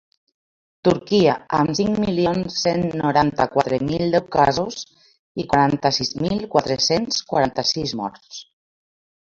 [0.87, 4.81] Turquia, amb cinc milions cent noranta-quatre mil deu casos
[5.45, 8.45] i quaranta-sis mil quatre-cents quaranta-sis morts.